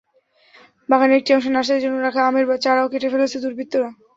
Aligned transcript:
বাগানের 0.89 1.19
একটি 1.19 1.31
অংশে 1.35 1.49
নার্সারির 1.51 1.83
জন্য 1.85 1.97
রাখা 1.99 2.21
আমের 2.23 2.45
চারাও 2.63 2.91
কেটে 2.91 3.11
ফেলেছে 3.13 3.37
দুর্বৃত্তরা। 3.43 3.89